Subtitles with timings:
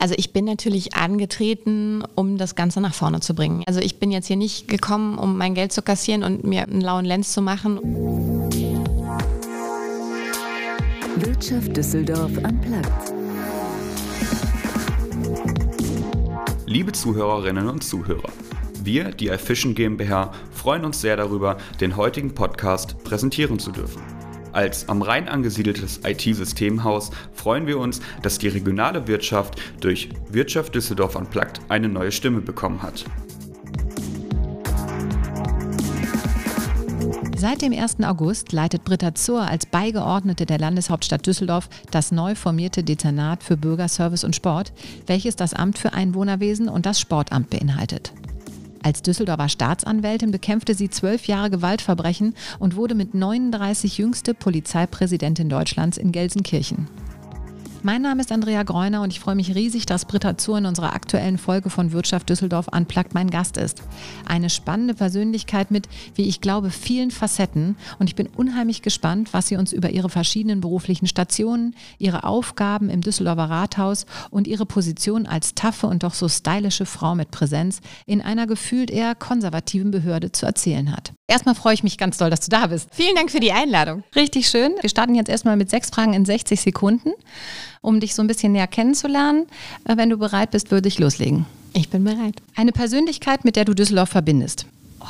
[0.00, 3.62] Also ich bin natürlich angetreten, um das Ganze nach vorne zu bringen.
[3.66, 6.80] Also ich bin jetzt hier nicht gekommen, um mein Geld zu kassieren und mir einen
[6.80, 7.78] lauen Lenz zu machen.
[11.16, 13.12] Wirtschaft Düsseldorf am Platz.
[16.64, 18.30] Liebe Zuhörerinnen und Zuhörer,
[18.82, 24.19] wir, die Efficient GmbH, freuen uns sehr darüber, den heutigen Podcast präsentieren zu dürfen.
[24.52, 31.14] Als am Rhein angesiedeltes IT-Systemhaus freuen wir uns, dass die regionale Wirtschaft durch Wirtschaft Düsseldorf
[31.16, 33.04] Unplugged eine neue Stimme bekommen hat.
[37.36, 38.02] Seit dem 1.
[38.02, 44.24] August leitet Britta Zur als Beigeordnete der Landeshauptstadt Düsseldorf das neu formierte Dezernat für Bürgerservice
[44.24, 44.74] und Sport,
[45.06, 48.12] welches das Amt für Einwohnerwesen und das Sportamt beinhaltet.
[48.82, 55.98] Als Düsseldorfer Staatsanwältin bekämpfte sie zwölf Jahre Gewaltverbrechen und wurde mit 39 jüngste Polizeipräsidentin Deutschlands
[55.98, 56.88] in Gelsenkirchen.
[57.82, 60.92] Mein Name ist Andrea Greuner und ich freue mich riesig, dass Britta Zur in unserer
[60.92, 63.82] aktuellen Folge von Wirtschaft Düsseldorf Unplugged mein Gast ist.
[64.26, 69.48] Eine spannende Persönlichkeit mit, wie ich glaube, vielen Facetten und ich bin unheimlich gespannt, was
[69.48, 75.24] sie uns über ihre verschiedenen beruflichen Stationen, ihre Aufgaben im Düsseldorfer Rathaus und ihre Position
[75.24, 80.32] als taffe und doch so stylische Frau mit Präsenz in einer gefühlt eher konservativen Behörde
[80.32, 81.14] zu erzählen hat.
[81.30, 82.88] Erstmal freue ich mich ganz doll, dass du da bist.
[82.90, 84.02] Vielen Dank für die Einladung.
[84.16, 84.72] Richtig schön.
[84.80, 87.12] Wir starten jetzt erstmal mit sechs Fragen in 60 Sekunden,
[87.82, 89.46] um dich so ein bisschen näher kennenzulernen.
[89.84, 91.46] Äh, wenn du bereit bist, würde ich loslegen.
[91.72, 92.42] Ich bin bereit.
[92.56, 94.66] Eine Persönlichkeit, mit der du Düsseldorf verbindest.
[95.00, 95.06] Oh,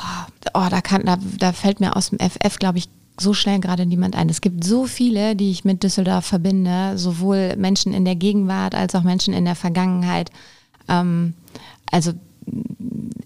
[0.53, 2.87] oh da, kann, da, da fällt mir aus dem FF, glaube ich,
[3.19, 4.29] so schnell gerade niemand ein.
[4.29, 8.93] Es gibt so viele, die ich mit Düsseldorf verbinde, sowohl Menschen in der Gegenwart als
[8.93, 10.29] auch Menschen in der Vergangenheit.
[10.87, 11.33] Ähm,
[11.91, 12.13] also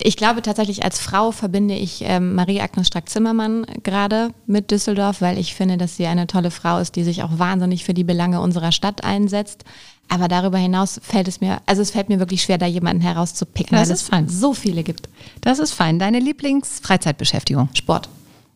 [0.02, 5.56] ich glaube tatsächlich, als Frau verbinde ich ähm, Marie-Agnes Strack-Zimmermann gerade mit Düsseldorf, weil ich
[5.56, 8.72] finde, dass sie eine tolle Frau ist, die sich auch wahnsinnig für die Belange unserer
[8.72, 9.64] Stadt einsetzt.
[10.08, 13.76] Aber darüber hinaus fällt es mir, also es fällt mir wirklich schwer, da jemanden herauszupicken,
[13.76, 14.30] das weil es fein.
[14.30, 15.10] so viele gibt.
[15.42, 15.98] Das ist fein.
[15.98, 17.70] Deine Lieblingsfreizeitbeschäftigung?
[17.74, 18.10] Sport.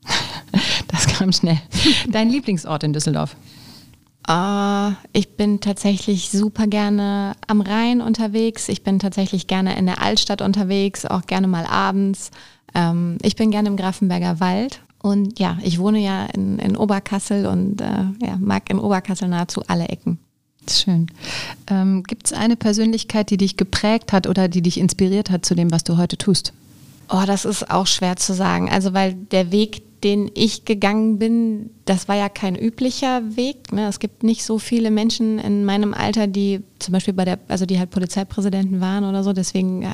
[0.87, 1.61] Das kam schnell.
[2.09, 3.36] Dein Lieblingsort in Düsseldorf?
[4.29, 8.69] Uh, ich bin tatsächlich super gerne am Rhein unterwegs.
[8.69, 12.29] Ich bin tatsächlich gerne in der Altstadt unterwegs, auch gerne mal abends.
[12.75, 14.81] Ähm, ich bin gerne im Grafenberger Wald.
[15.01, 17.85] Und ja, ich wohne ja in, in Oberkassel und äh,
[18.21, 20.19] ja, mag in Oberkassel nahezu alle Ecken.
[20.69, 21.07] Schön.
[21.67, 25.55] Ähm, Gibt es eine Persönlichkeit, die dich geprägt hat oder die dich inspiriert hat zu
[25.55, 26.53] dem, was du heute tust?
[27.09, 28.69] Oh, das ist auch schwer zu sagen.
[28.69, 33.73] Also, weil der Weg, den ich gegangen bin, das war ja kein üblicher Weg.
[33.73, 33.87] Ne?
[33.87, 37.65] Es gibt nicht so viele Menschen in meinem Alter, die zum Beispiel bei der, also
[37.65, 39.33] die halt Polizeipräsidenten waren oder so.
[39.33, 39.86] Deswegen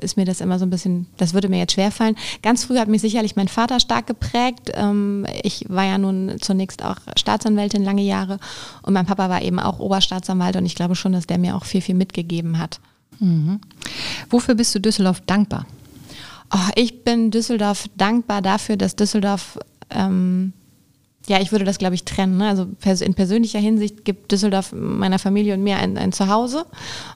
[0.00, 2.16] ist mir das immer so ein bisschen, das würde mir jetzt schwerfallen.
[2.42, 4.70] Ganz früh hat mich sicherlich mein Vater stark geprägt.
[4.74, 8.38] Ähm, ich war ja nun zunächst auch Staatsanwältin lange Jahre
[8.82, 11.64] und mein Papa war eben auch Oberstaatsanwalt und ich glaube schon, dass der mir auch
[11.64, 12.80] viel, viel mitgegeben hat.
[13.18, 13.60] Mhm.
[14.30, 15.66] Wofür bist du Düsseldorf dankbar?
[16.52, 19.58] Oh, ich bin Düsseldorf dankbar dafür, dass Düsseldorf,
[19.90, 20.52] ähm,
[21.28, 22.38] ja, ich würde das, glaube ich, trennen.
[22.38, 22.48] Ne?
[22.48, 26.64] Also in persönlicher Hinsicht gibt Düsseldorf meiner Familie und mir ein, ein Zuhause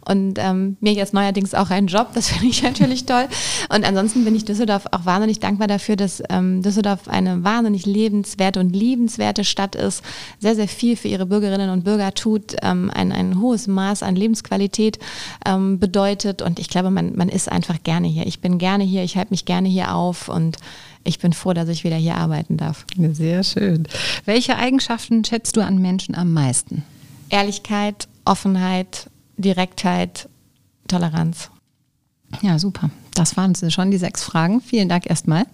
[0.06, 2.08] und ähm, mir jetzt neuerdings auch einen Job.
[2.14, 3.26] Das finde ich natürlich toll.
[3.74, 8.60] Und ansonsten bin ich Düsseldorf auch wahnsinnig dankbar dafür, dass ähm, Düsseldorf eine wahnsinnig lebenswerte
[8.60, 10.02] und liebenswerte Stadt ist,
[10.38, 14.16] sehr, sehr viel für ihre Bürgerinnen und Bürger tut, ähm, ein, ein hohes Maß an
[14.16, 14.98] Lebensqualität
[15.46, 16.42] ähm, bedeutet.
[16.42, 18.26] Und ich glaube, man, man ist einfach gerne hier.
[18.26, 20.58] Ich bin gerne hier, ich halte mich gerne hier auf und
[21.04, 22.86] ich bin froh, dass ich wieder hier arbeiten darf.
[23.12, 23.88] Sehr schön.
[24.24, 26.84] Welche Eigenschaften schätzt du an Menschen am meisten?
[27.28, 30.28] Ehrlichkeit, Offenheit, Direktheit,
[30.88, 31.50] Toleranz.
[32.42, 32.90] Ja, super.
[33.14, 34.60] Das waren schon die sechs Fragen.
[34.60, 35.44] Vielen Dank erstmal.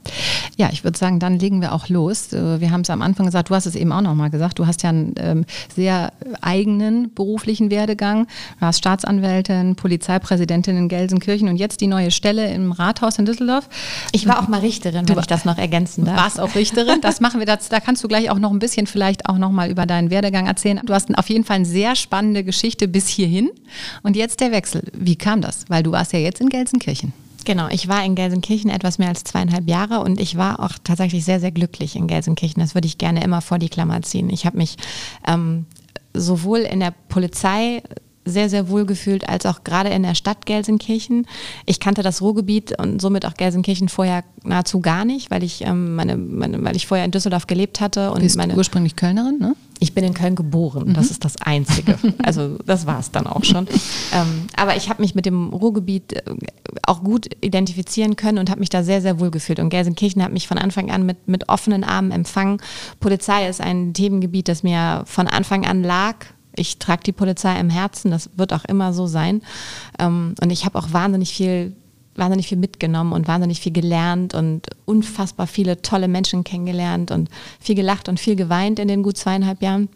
[0.57, 2.33] Ja, ich würde sagen, dann legen wir auch los.
[2.33, 4.67] Äh, wir haben es am Anfang gesagt, du hast es eben auch nochmal gesagt, du
[4.67, 8.27] hast ja einen ähm, sehr eigenen beruflichen Werdegang.
[8.27, 13.69] Du warst Staatsanwältin, Polizeipräsidentin in Gelsenkirchen und jetzt die neue Stelle im Rathaus in Düsseldorf.
[14.13, 16.17] Ich war auch mal Richterin, du wenn ich das noch ergänzen darf.
[16.17, 17.01] Warst auch Richterin.
[17.01, 19.71] Das machen wir, das, da kannst du gleich auch noch ein bisschen vielleicht auch nochmal
[19.71, 20.81] über deinen Werdegang erzählen.
[20.85, 23.51] Du hast auf jeden Fall eine sehr spannende Geschichte bis hierhin.
[24.03, 24.83] Und jetzt der Wechsel.
[24.93, 25.65] Wie kam das?
[25.69, 27.13] Weil du warst ja jetzt in Gelsenkirchen.
[27.49, 31.25] Genau, ich war in Gelsenkirchen etwas mehr als zweieinhalb Jahre und ich war auch tatsächlich
[31.25, 32.61] sehr, sehr glücklich in Gelsenkirchen.
[32.61, 34.29] Das würde ich gerne immer vor die Klammer ziehen.
[34.29, 34.77] Ich habe mich
[35.27, 35.65] ähm,
[36.13, 37.83] sowohl in der Polizei
[38.29, 41.27] sehr, sehr wohl gefühlt, als auch gerade in der Stadt Gelsenkirchen.
[41.67, 45.95] Ich kannte das Ruhrgebiet und somit auch Gelsenkirchen vorher nahezu gar nicht, weil ich, ähm,
[45.95, 48.11] meine, meine, weil ich vorher in Düsseldorf gelebt hatte.
[48.11, 49.57] Und Bist meine, ursprünglich Kölnerin, ne?
[49.81, 50.95] Ich bin in Köln geboren, mhm.
[50.95, 51.99] das ist das Einzige.
[52.23, 53.69] Also das war es dann auch schon.
[54.13, 56.23] ähm, aber ich habe mich mit dem Ruhrgebiet äh,
[56.83, 59.61] auch gut identifizieren können und habe mich da sehr, sehr wohl gefühlt.
[59.61, 62.59] Und Gelsenkirchen hat mich von Anfang an mit, mit offenen Armen empfangen.
[63.01, 66.17] Polizei ist ein Themengebiet, das mir von Anfang an lag
[66.59, 69.43] ich trage die Polizei im Herzen, das wird auch immer so sein.
[69.99, 71.75] Ähm, und ich habe auch wahnsinnig viel
[72.19, 77.77] wahnsinnig viel mitgenommen und wahnsinnig viel gelernt und unfassbar viele tolle Menschen kennengelernt und viel
[77.77, 79.89] gelacht und viel geweint in den gut zweieinhalb Jahren.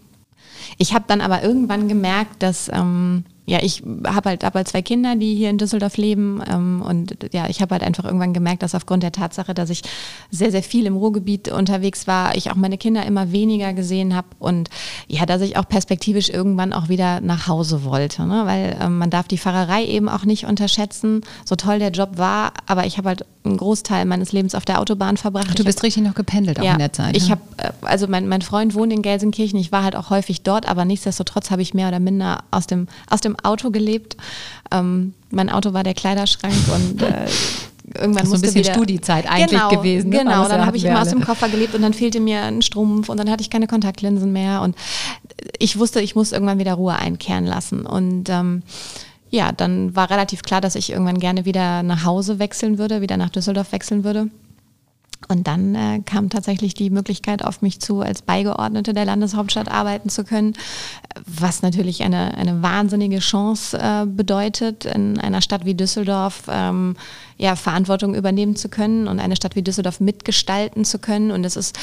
[0.79, 4.83] Ich habe dann aber irgendwann gemerkt, dass ähm, ja, ich habe halt, hab halt zwei
[4.83, 6.41] Kinder, die hier in Düsseldorf leben.
[6.49, 9.83] Ähm, und ja, ich habe halt einfach irgendwann gemerkt, dass aufgrund der Tatsache, dass ich
[10.31, 14.29] sehr, sehr viel im Ruhrgebiet unterwegs war, ich auch meine Kinder immer weniger gesehen habe
[14.39, 14.71] und
[15.09, 18.27] ja, dass ich auch perspektivisch irgendwann auch wieder nach Hause wollte.
[18.27, 18.43] Ne?
[18.45, 22.53] Weil ähm, man darf die Fahrerei eben auch nicht unterschätzen, so toll der Job war,
[22.67, 25.49] aber ich habe halt einen Großteil meines Lebens auf der Autobahn verbracht.
[25.51, 27.17] Ach, du bist hab, richtig noch gependelt auch ja, in der Zeit.
[27.17, 30.43] Ich habe, äh, also mein, mein Freund wohnt in Gelsenkirchen, ich war halt auch häufig
[30.43, 34.17] dort, aber nichtsdestotrotz habe ich mehr oder minder aus dem, aus dem Auto gelebt.
[34.71, 37.27] Ähm, mein Auto war der Kleiderschrank und äh,
[37.99, 40.11] irgendwann so ein bisschen wieder, Studiezeit eigentlich genau, gewesen.
[40.11, 40.19] Ne?
[40.19, 43.09] Genau, dann habe ich immer aus dem Koffer gelebt und dann fehlte mir ein Strumpf
[43.09, 44.77] und dann hatte ich keine Kontaktlinsen mehr und
[45.59, 48.63] ich wusste, ich muss irgendwann wieder Ruhe einkehren lassen und ähm,
[49.31, 53.17] ja, dann war relativ klar, dass ich irgendwann gerne wieder nach Hause wechseln würde, wieder
[53.17, 54.29] nach Düsseldorf wechseln würde.
[55.29, 60.09] Und dann äh, kam tatsächlich die Möglichkeit auf mich zu, als Beigeordnete der Landeshauptstadt arbeiten
[60.09, 60.55] zu können,
[61.27, 66.97] was natürlich eine, eine wahnsinnige Chance äh, bedeutet, in einer Stadt wie Düsseldorf ähm,
[67.43, 71.33] ja, Verantwortung übernehmen zu können und eine Stadt wie Düsseldorf mitgestalten zu können.
[71.33, 71.77] Und es ist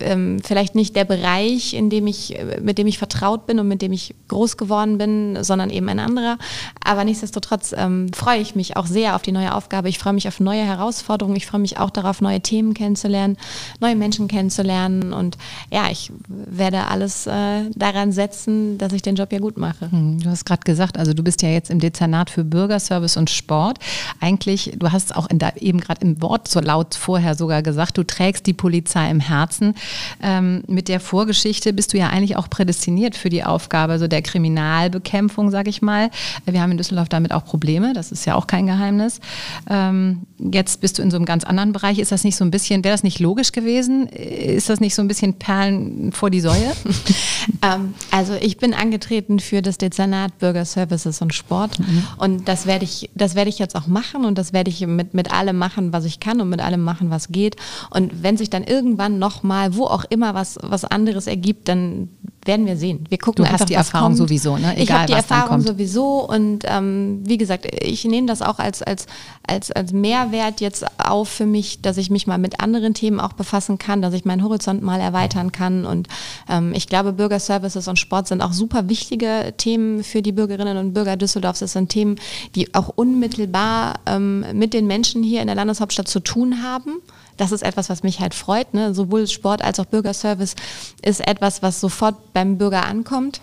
[0.00, 3.82] ähm, vielleicht nicht der Bereich, in dem ich, mit dem ich vertraut bin und mit
[3.82, 6.38] dem ich groß geworden bin, sondern eben ein anderer.
[6.82, 9.88] Aber nichtsdestotrotz ähm, freue ich mich auch sehr auf die neue Aufgabe.
[9.88, 11.36] Ich freue mich auf neue Herausforderungen.
[11.36, 13.36] Ich freue mich auch darauf, neue Themen kennenzulernen,
[13.78, 15.12] neue Menschen kennenzulernen.
[15.12, 15.38] Und
[15.70, 19.88] ja, ich werde alles äh, daran setzen, dass ich den Job ja gut mache.
[19.88, 23.30] Hm, du hast gerade gesagt, also du bist ja jetzt im Dezernat für Bürgerservice und
[23.30, 23.78] Sport.
[24.20, 28.04] Eigentlich, du hast auch da, eben gerade im Wort so laut vorher sogar gesagt, du
[28.04, 29.74] trägst die Polizei im Herzen.
[30.22, 34.22] Ähm, mit der Vorgeschichte bist du ja eigentlich auch prädestiniert für die Aufgabe so der
[34.22, 36.10] Kriminalbekämpfung, sage ich mal.
[36.44, 39.20] Wir haben in Düsseldorf damit auch Probleme, das ist ja auch kein Geheimnis.
[39.68, 41.98] Ähm, jetzt bist du in so einem ganz anderen Bereich.
[41.98, 44.06] Ist das nicht so ein bisschen bisschen, wäre das nicht logisch gewesen?
[44.08, 46.72] Ist das nicht so ein bisschen Perlen vor die Säue?
[47.62, 52.04] ähm, also ich bin angetreten für das Dezernat Bürger Services und Sport mhm.
[52.18, 55.14] und das werde ich, das werde ich jetzt auch machen und das werde ich mit,
[55.14, 57.56] mit allem machen, was ich kann und mit allem machen, was geht.
[57.90, 62.08] Und wenn sich dann irgendwann nochmal, wo auch immer was, was anderes ergibt, dann
[62.46, 63.04] werden wir sehen.
[63.08, 64.18] Wir gucken du einfach, hast die Erfahrung kommt.
[64.18, 64.76] sowieso, ne?
[64.76, 68.82] Egal, ich habe die Erfahrung sowieso und ähm, wie gesagt, ich nehme das auch als,
[68.82, 69.06] als,
[69.46, 73.32] als, als Mehrwert jetzt auf für mich, dass ich mich mal mit anderen Themen auch
[73.32, 76.08] befassen kann, dass ich meinen Horizont mal erweitern kann und
[76.48, 80.94] ähm, ich glaube, Bürgerservices und Sport sind auch super wichtige Themen für die Bürgerinnen und
[80.94, 81.60] Bürger Düsseldorfs.
[81.60, 82.16] Das sind Themen,
[82.54, 87.00] die auch unmittelbar ähm, mit den Menschen hier in der Landeshauptstadt zu tun haben
[87.36, 88.74] das ist etwas, was mich halt freut.
[88.74, 88.94] Ne?
[88.94, 90.54] Sowohl Sport als auch Bürgerservice
[91.02, 93.40] ist etwas, was sofort beim Bürger ankommt.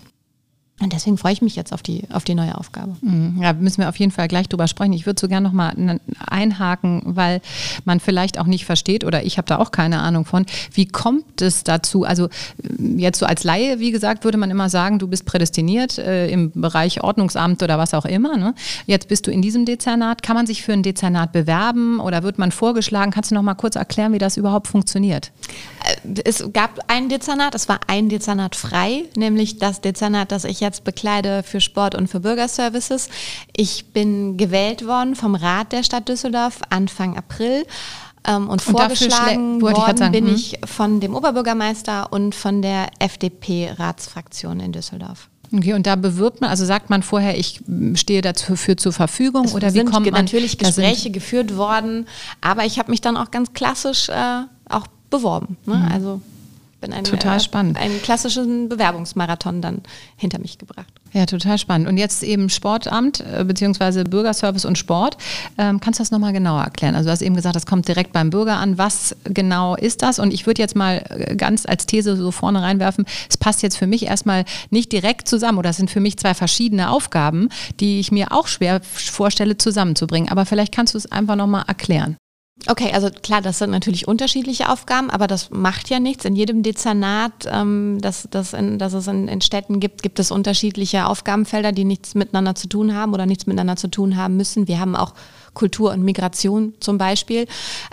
[0.80, 2.96] Und deswegen freue ich mich jetzt auf die, auf die neue Aufgabe.
[3.00, 3.38] Mhm.
[3.40, 4.92] Ja, müssen wir auf jeden Fall gleich drüber sprechen.
[4.92, 7.40] Ich würde so gerne nochmal einhaken, weil
[7.84, 10.46] man vielleicht auch nicht versteht oder ich habe da auch keine Ahnung von.
[10.72, 12.02] Wie kommt es dazu?
[12.02, 12.28] Also
[12.78, 16.50] jetzt so als Laie, wie gesagt, würde man immer sagen, du bist prädestiniert äh, im
[16.50, 18.36] Bereich Ordnungsamt oder was auch immer.
[18.36, 18.52] Ne?
[18.86, 20.24] Jetzt bist du in diesem Dezernat.
[20.24, 23.12] Kann man sich für ein Dezernat bewerben oder wird man vorgeschlagen?
[23.12, 25.30] Kannst du noch mal kurz erklären, wie das überhaupt funktioniert?
[25.84, 30.63] Äh, es gab ein Dezernat, es war ein Dezernat frei, nämlich das Dezernat, das ich
[30.64, 33.08] jetzt bekleide für Sport und für Bürgerservices.
[33.56, 37.64] Ich bin gewählt worden vom Rat der Stadt Düsseldorf Anfang April.
[38.26, 40.34] Ähm, und, und vorgeschlagen worden sagen, bin hm.
[40.34, 45.28] ich von dem Oberbürgermeister und von der FDP-Ratsfraktion in Düsseldorf.
[45.52, 47.60] Okay, und da bewirbt man, also sagt man vorher, ich
[47.94, 50.24] stehe dafür zur Verfügung es oder wie kommt man?
[50.24, 52.06] natürlich Gespräche geführt worden,
[52.40, 55.58] aber ich habe mich dann auch ganz klassisch äh, auch beworben.
[55.66, 55.76] Ne?
[55.76, 55.92] Mhm.
[55.92, 56.20] Also
[56.84, 57.78] bin einen, total spannend.
[57.78, 59.82] einen klassischen Bewerbungsmarathon dann
[60.16, 60.92] hinter mich gebracht.
[61.12, 61.88] Ja, total spannend.
[61.88, 65.16] Und jetzt eben Sportamt äh, beziehungsweise Bürgerservice und Sport.
[65.58, 66.94] Ähm, kannst du das nochmal genauer erklären?
[66.94, 68.78] Also du hast eben gesagt, das kommt direkt beim Bürger an.
[68.78, 70.18] Was genau ist das?
[70.18, 73.76] Und ich würde jetzt mal äh, ganz als These so vorne reinwerfen, es passt jetzt
[73.76, 77.48] für mich erstmal nicht direkt zusammen oder es sind für mich zwei verschiedene Aufgaben,
[77.80, 80.28] die ich mir auch schwer vorstelle zusammenzubringen.
[80.30, 82.16] Aber vielleicht kannst du es einfach nochmal erklären.
[82.66, 86.24] Okay, also klar, das sind natürlich unterschiedliche Aufgaben, aber das macht ja nichts.
[86.24, 90.30] In jedem Dezernat, ähm, das, das, in, das es in, in, Städten gibt, gibt es
[90.30, 94.68] unterschiedliche Aufgabenfelder, die nichts miteinander zu tun haben oder nichts miteinander zu tun haben müssen.
[94.68, 95.14] Wir haben auch
[95.54, 97.46] Kultur und Migration zum Beispiel.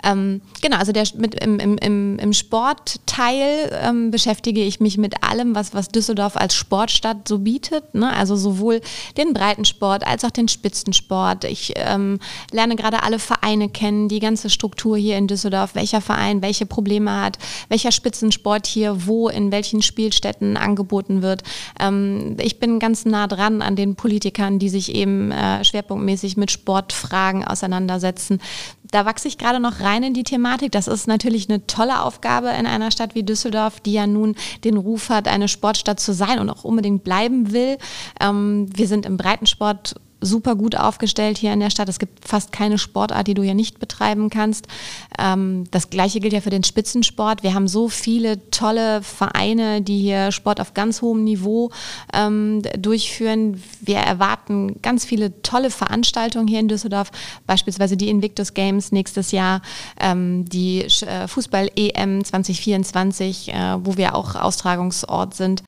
[0.04, 5.54] Ähm, genau, also der, mit, im, im, im Sportteil ähm, beschäftige ich mich mit allem,
[5.54, 7.94] was, was Düsseldorf als Sportstadt so bietet.
[7.94, 8.12] Ne?
[8.12, 8.80] Also sowohl
[9.16, 11.44] den Breitensport als auch den Spitzensport.
[11.44, 12.18] Ich ähm,
[12.50, 17.20] lerne gerade alle Vereine kennen, die ganze Struktur hier in Düsseldorf, welcher Verein welche Probleme
[17.20, 17.38] hat,
[17.68, 21.42] welcher Spitzensport hier wo in welchen Spielstätten angeboten wird.
[21.80, 26.50] Ähm, ich bin ganz nah dran an den Politikern, die sich eben äh, schwerpunktmäßig mit
[26.50, 28.40] Sportfragen auseinandersetzen.
[28.90, 30.72] Da wachse ich gerade noch rein in die Thematik.
[30.72, 34.76] Das ist natürlich eine tolle Aufgabe in einer Stadt wie Düsseldorf, die ja nun den
[34.76, 37.78] Ruf hat, eine Sportstadt zu sein und auch unbedingt bleiben will.
[38.20, 41.88] Ähm, wir sind im Breitensport super gut aufgestellt hier in der Stadt.
[41.88, 44.66] Es gibt fast keine Sportart, die du hier nicht betreiben kannst.
[45.18, 47.42] Ähm, das gleiche gilt ja für den Spitzensport.
[47.42, 51.70] Wir haben so viele tolle Vereine, die hier Sport auf ganz hohem Niveau
[52.14, 53.62] ähm, durchführen.
[53.80, 57.10] Wir erwarten ganz viele tolle Veranstaltungen hier in Düsseldorf,
[57.46, 59.60] beispielsweise die Invictus Games nächstes Jahr,
[60.00, 65.62] ähm, die äh, Fußball-EM 2024, äh, wo wir auch Austragungsort sind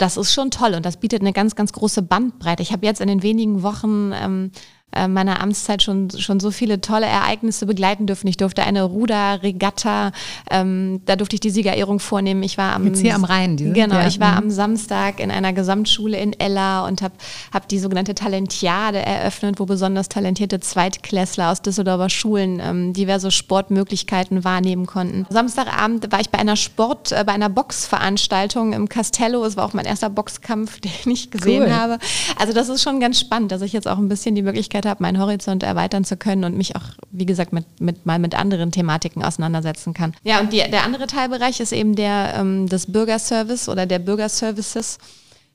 [0.00, 2.62] das ist schon toll und das bietet eine ganz, ganz große Bandbreite.
[2.62, 6.80] Ich habe jetzt in den wenigen Wochen ähm, äh, meiner Amtszeit schon, schon so viele
[6.80, 8.26] tolle Ereignisse begleiten dürfen.
[8.26, 10.12] Ich durfte eine Ruderregatta,
[10.50, 12.42] ähm, da durfte ich die Siegerehrung vornehmen.
[12.42, 13.56] Ich war am Jetzt hier am Rhein.
[13.56, 14.06] Diese, genau, ja.
[14.06, 14.38] ich war mhm.
[14.38, 17.14] am Samstag in einer Gesamtschule in Ella und habe
[17.52, 24.44] hab die sogenannte Talentiade eröffnet, wo besonders talentierte Zweitklässler aus Düsseldorfer Schulen ähm, diverse Sportmöglichkeiten
[24.44, 25.26] wahrnehmen konnten.
[25.30, 29.44] Samstagabend war ich bei einer Sport, äh, bei einer Boxveranstaltung im Castello.
[29.44, 31.72] Es war auch mein erster Boxkampf, den ich gesehen cool.
[31.72, 31.98] habe.
[32.38, 34.86] Also das ist schon ganz spannend, dass ich jetzt auch ein bisschen die Möglichkeit Möglichkeit
[34.86, 38.34] habe, meinen Horizont erweitern zu können und mich auch, wie gesagt, mit, mit mal mit
[38.34, 40.14] anderen Thematiken auseinandersetzen kann.
[40.22, 44.98] Ja, und die, der andere Teilbereich ist eben der ähm, des Bürgerservice oder der Bürgerservices.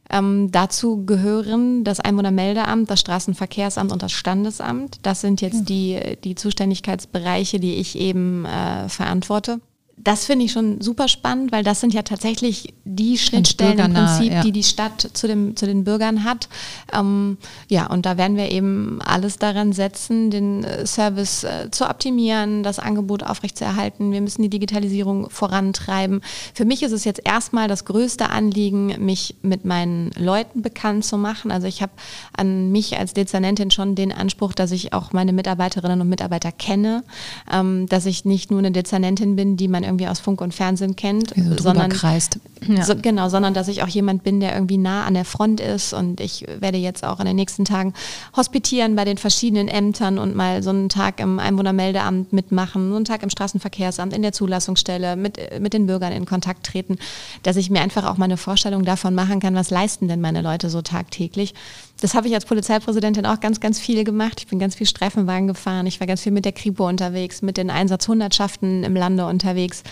[0.07, 4.99] Ähm, dazu gehören das Einwohnermeldeamt, das Straßenverkehrsamt und das Standesamt.
[5.01, 5.65] Das sind jetzt hm.
[5.65, 9.59] die, die Zuständigkeitsbereiche, die ich eben äh, verantworte
[9.97, 14.31] das finde ich schon super spannend, weil das sind ja tatsächlich die Schnittstellen im Prinzip,
[14.31, 14.41] ja.
[14.41, 16.49] die die Stadt zu, dem, zu den Bürgern hat.
[16.93, 17.37] Ähm,
[17.69, 22.61] ja, und da werden wir eben alles daran setzen, den äh, Service äh, zu optimieren,
[22.61, 24.11] das Angebot aufrechtzuerhalten.
[24.11, 26.21] Wir müssen die Digitalisierung vorantreiben.
[26.53, 31.17] Für mich ist es jetzt erstmal das größte Anliegen, mich mit meinen Leuten bekannt zu
[31.17, 31.51] machen.
[31.51, 31.93] Also ich habe
[32.35, 37.05] an mich als Dezernentin schon den Anspruch, dass ich auch meine Mitarbeiterinnen und Mitarbeiter kenne,
[37.49, 40.95] ähm, dass ich nicht nur eine Dezernentin bin, die man irgendwie aus Funk und Fernsehen
[40.95, 42.39] kennt, so sondern kreist.
[42.67, 42.83] Ja.
[42.83, 45.93] So, genau, sondern dass ich auch jemand bin, der irgendwie nah an der Front ist
[45.93, 47.93] und ich werde jetzt auch in den nächsten Tagen
[48.35, 53.05] hospitieren bei den verschiedenen Ämtern und mal so einen Tag im Einwohnermeldeamt mitmachen, so einen
[53.05, 56.97] Tag im Straßenverkehrsamt, in der Zulassungsstelle, mit, mit den Bürgern in Kontakt treten,
[57.43, 60.41] dass ich mir einfach auch mal eine Vorstellung davon machen kann, was leisten denn meine
[60.41, 61.53] Leute so tagtäglich.
[62.01, 64.39] Das habe ich als Polizeipräsidentin auch ganz, ganz viel gemacht.
[64.39, 65.85] Ich bin ganz viel Streifenwagen gefahren.
[65.85, 69.83] Ich war ganz viel mit der Kripo unterwegs, mit den Einsatzhundertschaften im Lande unterwegs.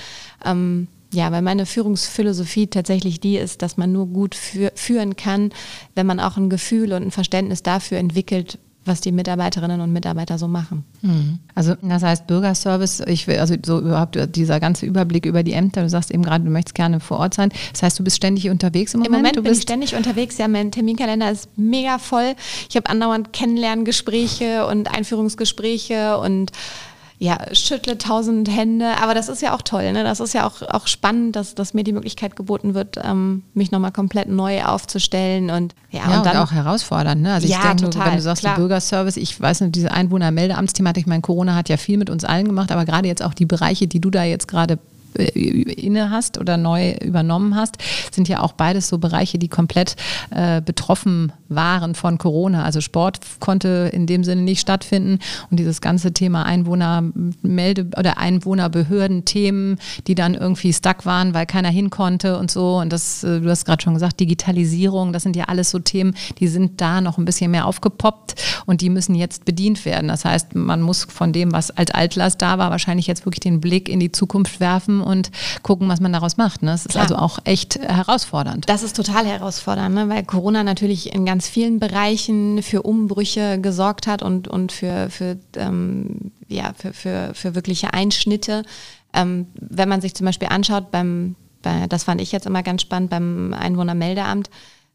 [0.43, 5.51] Ähm, ja, weil meine Führungsphilosophie tatsächlich die ist, dass man nur gut für, führen kann,
[5.95, 10.37] wenn man auch ein Gefühl und ein Verständnis dafür entwickelt, was die Mitarbeiterinnen und Mitarbeiter
[10.37, 10.83] so machen.
[11.01, 11.39] Mhm.
[11.55, 15.83] Also das heißt Bürgerservice, ich will, also so überhaupt dieser ganze Überblick über die Ämter,
[15.83, 17.49] du sagst eben gerade, du möchtest gerne vor Ort sein.
[17.71, 19.15] Das heißt, du bist ständig unterwegs im Moment?
[19.15, 22.35] Im Moment du bin ich ständig unterwegs, ja, mein Terminkalender ist mega voll.
[22.69, 26.51] Ich habe andauernd Kennenlerngespräche und Einführungsgespräche und
[27.19, 30.03] ja, schüttle tausend Hände, aber das ist ja auch toll, ne?
[30.03, 33.71] Das ist ja auch, auch spannend, dass, dass mir die Möglichkeit geboten wird, ähm, mich
[33.71, 37.33] nochmal komplett neu aufzustellen und ja, ja und, dann, und auch herausfordernd, ne?
[37.33, 41.07] Also ja, ich denke, total, wenn du sagst, Bürgerservice, ich weiß nicht, diese Einwohnermeldeamtsthematik, ich
[41.07, 43.87] meine, Corona hat ja viel mit uns allen gemacht, aber gerade jetzt auch die Bereiche,
[43.87, 44.79] die du da jetzt gerade
[45.15, 47.77] inne hast oder neu übernommen hast,
[48.11, 49.95] sind ja auch beides so Bereiche, die komplett
[50.31, 52.63] äh, betroffen waren von Corona.
[52.63, 59.77] Also Sport konnte in dem Sinne nicht stattfinden und dieses ganze Thema Einwohnermelde oder Einwohnerbehörden-Themen,
[60.07, 62.77] die dann irgendwie stuck waren, weil keiner hin konnte und so.
[62.77, 66.15] Und das, äh, du hast gerade schon gesagt, Digitalisierung, das sind ja alles so Themen,
[66.39, 70.07] die sind da noch ein bisschen mehr aufgepoppt und die müssen jetzt bedient werden.
[70.07, 73.61] Das heißt, man muss von dem, was als Altlast da war, wahrscheinlich jetzt wirklich den
[73.61, 75.31] Blick in die Zukunft werfen und
[75.61, 76.63] gucken, was man daraus macht.
[76.63, 76.71] Ne?
[76.71, 77.03] Das ist Klar.
[77.03, 78.69] also auch echt herausfordernd.
[78.69, 80.09] Das ist total herausfordernd, ne?
[80.09, 85.37] weil Corona natürlich in ganz vielen Bereichen für Umbrüche gesorgt hat und, und für, für,
[85.57, 88.63] ähm, ja, für, für, für wirkliche Einschnitte.
[89.13, 92.81] Ähm, wenn man sich zum Beispiel anschaut, beim, bei, das fand ich jetzt immer ganz
[92.81, 94.49] spannend, beim Einwohnermeldeamt,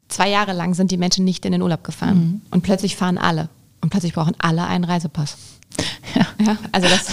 [0.09, 2.41] zwei Jahre lang sind die Menschen nicht in den Urlaub gefahren mhm.
[2.50, 3.49] und plötzlich fahren alle
[3.81, 5.37] und plötzlich brauchen alle einen Reisepass.
[6.15, 6.27] Ja.
[6.45, 7.07] ja also das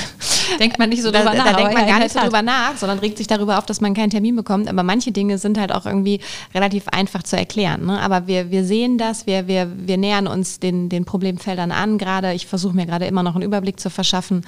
[0.59, 1.51] denkt man nicht so drüber da, nach.
[1.51, 3.93] Da denkt man gar nicht so drüber nach, sondern regt sich darüber auf, dass man
[3.93, 4.67] keinen Termin bekommt.
[4.67, 6.19] Aber manche Dinge sind halt auch irgendwie
[6.53, 7.85] relativ einfach zu erklären.
[7.85, 7.99] Ne?
[7.99, 12.33] Aber wir, wir sehen das, wir, wir, wir nähern uns den, den Problemfeldern an gerade.
[12.33, 14.45] Ich versuche mir gerade immer noch einen Überblick zu verschaffen.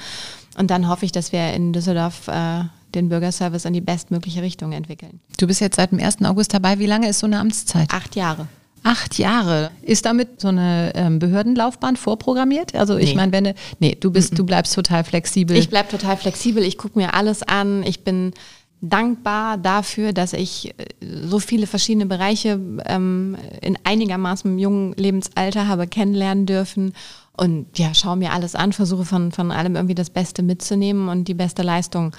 [0.58, 2.64] Und dann hoffe ich, dass wir in Düsseldorf äh,
[2.96, 5.20] den Bürgerservice in die bestmögliche Richtung entwickeln.
[5.38, 6.24] Du bist jetzt seit dem 1.
[6.24, 6.80] August dabei.
[6.80, 7.92] Wie lange ist so eine Amtszeit?
[7.92, 8.48] Acht Jahre.
[8.88, 9.72] Acht Jahre.
[9.82, 12.74] Ist damit so eine ähm, Behördenlaufbahn vorprogrammiert?
[12.74, 13.16] Also ich Nee.
[13.16, 15.58] meine, wenn du, nee, du bist, du bleibst total flexibel.
[15.58, 17.84] Ich bleibe total flexibel, ich gucke mir alles an.
[17.84, 18.32] Ich bin
[18.80, 20.86] dankbar dafür, dass ich äh,
[21.26, 26.94] so viele verschiedene Bereiche ähm, in einigermaßen jungen Lebensalter habe kennenlernen dürfen.
[27.36, 31.28] Und ja, schaue mir alles an, versuche von, von allem irgendwie das Beste mitzunehmen und
[31.28, 32.16] die beste Leistung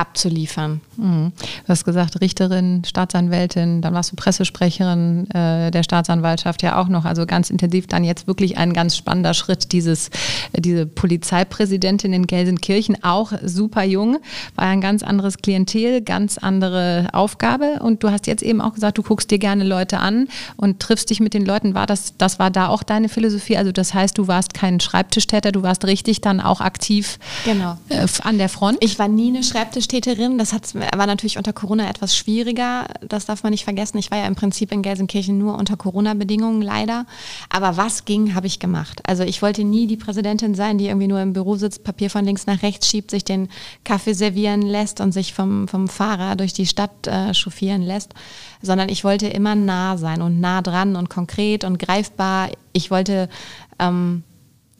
[0.00, 0.80] abzuliefern.
[0.96, 1.32] Mhm.
[1.36, 7.04] Du hast gesagt, Richterin, Staatsanwältin, dann warst du Pressesprecherin äh, der Staatsanwaltschaft ja auch noch,
[7.04, 7.86] also ganz intensiv.
[7.86, 10.08] Dann jetzt wirklich ein ganz spannender Schritt, dieses,
[10.52, 14.18] äh, diese Polizeipräsidentin in Gelsenkirchen, auch super jung,
[14.54, 17.80] war ein ganz anderes Klientel, ganz andere Aufgabe.
[17.82, 21.10] Und du hast jetzt eben auch gesagt, du guckst dir gerne Leute an und triffst
[21.10, 21.74] dich mit den Leuten.
[21.74, 23.58] War das, das war da auch deine Philosophie?
[23.58, 27.76] Also das heißt, du warst kein Schreibtischtäter, du warst richtig dann auch aktiv Genau.
[27.90, 28.78] äh, an der Front?
[28.80, 29.89] Ich war nie eine Schreibtischtäterin.
[30.38, 32.86] Das hat's, war natürlich unter Corona etwas schwieriger.
[33.00, 33.98] Das darf man nicht vergessen.
[33.98, 37.06] Ich war ja im Prinzip in Gelsenkirchen nur unter Corona-Bedingungen leider.
[37.48, 39.00] Aber was ging, habe ich gemacht.
[39.06, 42.24] Also ich wollte nie die Präsidentin sein, die irgendwie nur im Büro sitzt, Papier von
[42.24, 43.48] links nach rechts schiebt, sich den
[43.84, 48.14] Kaffee servieren lässt und sich vom, vom Fahrer durch die Stadt äh, chauffieren lässt.
[48.62, 52.50] Sondern ich wollte immer nah sein und nah dran und konkret und greifbar.
[52.72, 53.28] Ich wollte
[53.80, 54.22] ähm,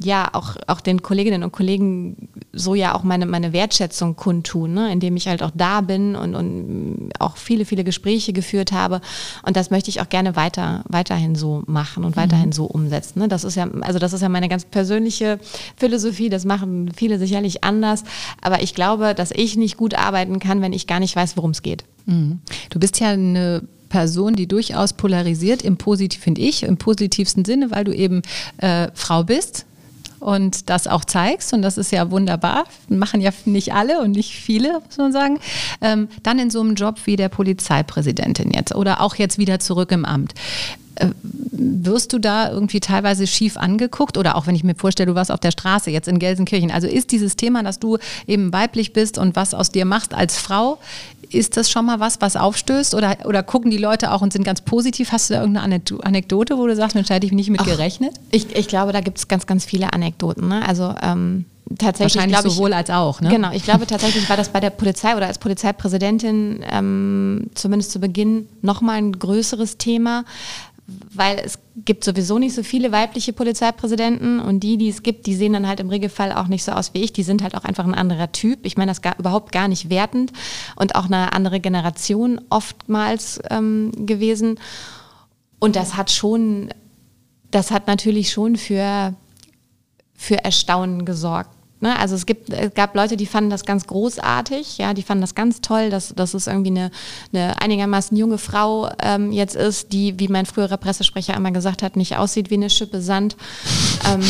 [0.02, 4.92] ja auch, auch den Kolleginnen und Kollegen so ja auch meine, meine Wertschätzung kundtun, ne?
[4.92, 9.00] indem ich halt auch da bin und, und auch viele, viele Gespräche geführt habe.
[9.44, 13.20] Und das möchte ich auch gerne weiter, weiterhin so machen und weiterhin so umsetzen.
[13.20, 13.28] Ne?
[13.28, 15.38] Das ist ja, also das ist ja meine ganz persönliche
[15.76, 18.04] Philosophie, das machen viele sicherlich anders.
[18.40, 21.50] Aber ich glaube, dass ich nicht gut arbeiten kann, wenn ich gar nicht weiß, worum
[21.50, 21.84] es geht.
[22.06, 22.40] Mhm.
[22.70, 27.70] Du bist ja eine Person, die durchaus polarisiert, im Positiv, finde ich, im positivsten Sinne,
[27.70, 28.22] weil du eben
[28.58, 29.66] äh, Frau bist
[30.20, 31.52] und das auch zeigst.
[31.52, 35.40] Und das ist ja wunderbar, machen ja nicht alle und nicht viele, muss man sagen,
[35.80, 39.90] ähm, dann in so einem Job wie der Polizeipräsidentin jetzt oder auch jetzt wieder zurück
[39.90, 40.34] im Amt.
[40.96, 41.08] Äh,
[41.62, 44.16] Wirst du da irgendwie teilweise schief angeguckt?
[44.16, 46.86] Oder auch wenn ich mir vorstelle, du warst auf der Straße jetzt in Gelsenkirchen, also
[46.86, 50.78] ist dieses Thema, dass du eben weiblich bist und was aus dir machst als Frau,
[51.32, 54.44] ist das schon mal was, was aufstößt oder, oder gucken die Leute auch und sind
[54.44, 55.12] ganz positiv?
[55.12, 57.66] Hast du da irgendeine Anek- Anekdote, wo du sagst, Mensch, hätte ich nicht mit Ach,
[57.66, 58.12] gerechnet?
[58.30, 60.48] Ich, ich glaube, da gibt es ganz, ganz viele Anekdoten.
[60.48, 60.66] Ne?
[60.66, 61.44] Also ähm,
[61.78, 63.28] tatsächlich Wahrscheinlich ich, sowohl als auch, ne?
[63.28, 68.00] Genau, ich glaube tatsächlich war das bei der Polizei oder als Polizeipräsidentin ähm, zumindest zu
[68.00, 70.24] Beginn nochmal ein größeres Thema,
[71.12, 75.34] weil es gibt sowieso nicht so viele weibliche Polizeipräsidenten und die, die es gibt, die
[75.34, 77.12] sehen dann halt im Regelfall auch nicht so aus wie ich.
[77.12, 78.60] Die sind halt auch einfach ein anderer Typ.
[78.64, 80.32] Ich meine das gar, überhaupt gar nicht wertend
[80.76, 84.58] und auch eine andere Generation oftmals ähm, gewesen.
[85.58, 86.70] Und das hat schon,
[87.50, 89.14] das hat natürlich schon für
[90.20, 91.56] für Erstaunen gesorgt.
[91.80, 91.98] Ne?
[91.98, 95.34] Also es, gibt, es gab Leute, die fanden das ganz großartig, ja, die fanden das
[95.34, 96.90] ganz toll, dass, dass es irgendwie eine,
[97.32, 101.96] eine einigermaßen junge Frau ähm, jetzt ist, die, wie mein früherer Pressesprecher einmal gesagt hat,
[101.96, 103.36] nicht aussieht wie eine Schippe Sand.
[104.10, 104.20] Ähm,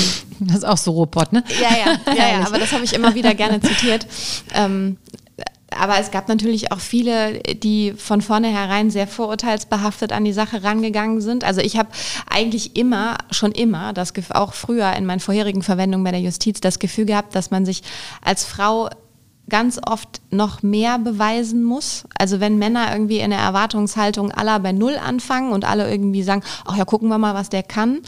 [0.41, 1.45] Das ist auch so Robot, ne?
[1.61, 4.07] ja, ja, ja, ja, aber das habe ich immer wieder gerne zitiert.
[4.55, 4.97] Ähm,
[5.77, 11.21] aber es gab natürlich auch viele, die von vornherein sehr vorurteilsbehaftet an die Sache rangegangen
[11.21, 11.45] sind.
[11.45, 11.89] Also ich habe
[12.29, 16.79] eigentlich immer, schon immer, das auch früher in meinen vorherigen Verwendungen bei der Justiz, das
[16.79, 17.83] Gefühl gehabt, dass man sich
[18.23, 18.91] als Frau
[19.51, 22.05] ganz oft noch mehr beweisen muss.
[22.17, 26.43] Also wenn Männer irgendwie in der Erwartungshaltung aller bei Null anfangen und alle irgendwie sagen,
[26.65, 28.01] ach ja, gucken wir mal, was der kann,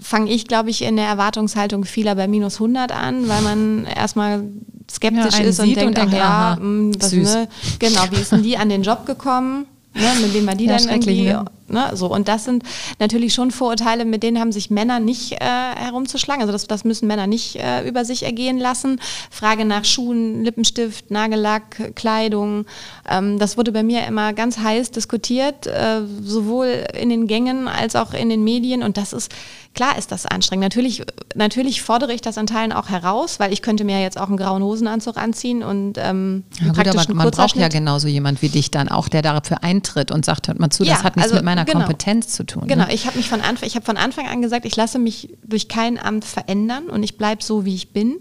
[0.00, 4.44] fange ich, glaube ich, in der Erwartungshaltung vieler bei minus 100 an, weil man erstmal
[4.90, 7.34] skeptisch Ja, ist und denkt, und denkt, ach ja, mh, was, süß.
[7.34, 9.66] ne, genau, wie ist denn die an den Job gekommen?
[9.94, 11.22] Ne, mit wem war die Ja, dann irgendwie?
[11.22, 11.44] ne?
[11.68, 12.06] Ne, so.
[12.06, 12.62] Und das sind
[13.00, 16.40] natürlich schon Vorurteile, mit denen haben sich Männer nicht äh, herumzuschlagen.
[16.40, 19.00] Also das, das müssen Männer nicht äh, über sich ergehen lassen.
[19.30, 22.66] Frage nach Schuhen, Lippenstift, Nagellack, Kleidung.
[23.08, 27.96] Ähm, das wurde bei mir immer ganz heiß diskutiert, äh, sowohl in den Gängen als
[27.96, 28.84] auch in den Medien.
[28.84, 29.32] Und das ist,
[29.74, 30.62] klar ist das anstrengend.
[30.64, 31.02] Natürlich,
[31.34, 34.36] natürlich fordere ich das an Teilen auch heraus, weil ich könnte mir jetzt auch einen
[34.36, 38.70] grauen Hosenanzug anziehen und ähm, Ja, gut, aber man braucht ja genauso jemand wie dich
[38.70, 41.36] dann auch, der dafür eintritt und sagt, hört mal zu, das Ja, hat nichts also,
[41.36, 41.80] mit meiner genau.
[41.80, 42.66] Kompetenz zu tun.
[42.66, 42.94] Genau, Ne?
[42.94, 45.68] ich habe mich von Anfang, ich habe von Anfang an gesagt, ich lasse mich durch
[45.68, 48.18] kein Amt verändern und ich bleibe so, wie ich bin.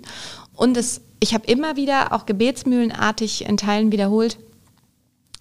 [0.54, 4.38] Und es, ich habe immer wieder auch gebetsmühlenartig in Teilen wiederholt,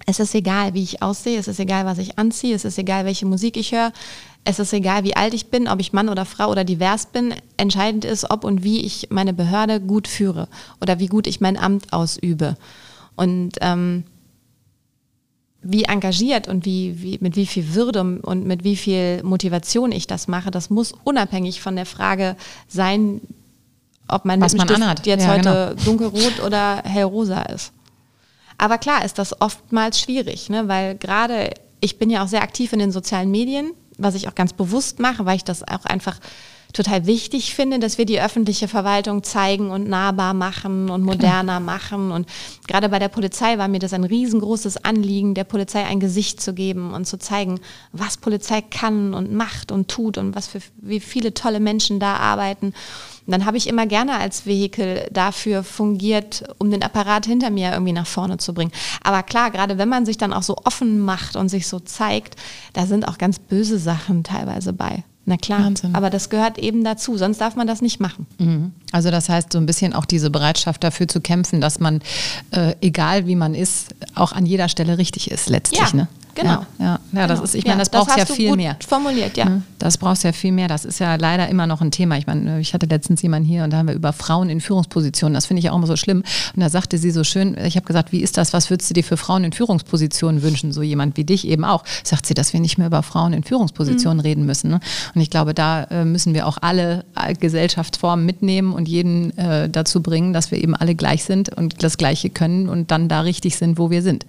[0.06, 3.04] es ist egal, wie ich aussehe, es ist egal, was ich anziehe, es ist egal,
[3.06, 3.92] welche Musik ich höre.
[4.44, 7.32] es ist egal, wie alt ich bin, ob ich Mann oder Frau oder divers bin.
[7.56, 10.48] Entscheidend ist, ob und wie ich meine Behörde gut führe
[10.82, 12.56] oder wie gut ich mein Amt ausübe.
[13.16, 14.04] Und ähm,
[15.64, 20.06] wie engagiert und wie, wie, mit wie viel Würde und mit wie viel Motivation ich
[20.06, 22.36] das mache, das muss unabhängig von der Frage
[22.68, 23.20] sein,
[24.06, 25.06] ob mein Was man anhat.
[25.06, 27.72] jetzt Ja, heute dunkelrot oder hellrosa ist.
[28.58, 30.68] Aber klar ist das oftmals schwierig, ne?
[30.68, 31.50] weil gerade
[31.80, 35.00] ich bin ja auch sehr aktiv in den sozialen Medien, was ich auch ganz bewusst
[35.00, 36.18] mache, weil ich das auch einfach
[36.74, 42.10] total wichtig finde, dass wir die öffentliche Verwaltung zeigen und nahbar machen und moderner machen.
[42.10, 42.28] Und
[42.66, 46.52] gerade bei der Polizei war mir das ein riesengroßes Anliegen, der Polizei ein Gesicht zu
[46.52, 47.60] geben und zu zeigen,
[47.92, 52.16] was Polizei kann und macht und tut und was für wie viele tolle Menschen da
[52.16, 52.74] arbeiten.
[53.26, 57.72] Und dann habe ich immer gerne als Vehikel dafür fungiert, um den Apparat hinter mir
[57.72, 58.72] irgendwie nach vorne zu bringen.
[59.02, 62.36] Aber klar, gerade wenn man sich dann auch so offen macht und sich so zeigt,
[62.74, 65.04] da sind auch ganz böse Sachen teilweise bei.
[65.26, 65.94] Na klar, Wahnsinn.
[65.94, 68.26] aber das gehört eben dazu, sonst darf man das nicht machen.
[68.38, 68.72] Mhm.
[68.92, 72.02] Also das heißt so ein bisschen auch diese Bereitschaft dafür zu kämpfen, dass man,
[72.50, 75.80] äh, egal wie man ist, auch an jeder Stelle richtig ist letztlich.
[75.80, 76.08] Ja, ne?
[76.34, 76.66] Genau.
[76.78, 77.00] Ja, ja.
[77.12, 77.44] ja das Genau.
[77.44, 78.76] ist, ich meine, das braucht hast ja viel mehr.
[78.86, 79.46] Formuliert, ja.
[79.46, 79.62] Ne?
[79.78, 80.68] Das brauchst ja viel mehr.
[80.68, 82.16] Das ist ja leider immer noch ein Thema.
[82.16, 85.34] Ich meine, ich hatte letztens jemanden hier und da haben wir über Frauen in Führungspositionen.
[85.34, 86.22] Das finde ich ja auch immer so schlimm.
[86.54, 88.52] Und da sagte sie so schön, ich habe gesagt, wie ist das?
[88.52, 90.72] Was würdest du dir für Frauen in Führungspositionen wünschen?
[90.72, 91.84] So jemand wie dich eben auch.
[92.02, 94.70] Sagt sie, dass wir nicht mehr über Frauen in Führungspositionen reden müssen.
[94.70, 94.80] Ne?
[95.14, 99.68] Und ich glaube, da äh, müssen wir auch alle äh, Gesellschaftsformen mitnehmen und jeden äh,
[99.68, 103.20] dazu bringen, dass wir eben alle gleich sind und das Gleiche können und dann da
[103.20, 104.26] richtig sind, wo wir sind.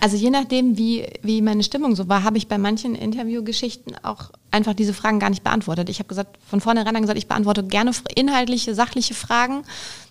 [0.00, 4.30] Also je nachdem, wie, wie meine Stimmung so war, habe ich bei manchen Interviewgeschichten auch
[4.50, 5.88] einfach diese Fragen gar nicht beantwortet.
[5.88, 9.64] Ich habe gesagt, von vornherein gesagt, ich beantworte gerne inhaltliche, sachliche Fragen